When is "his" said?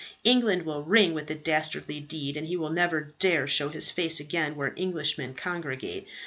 3.69-3.91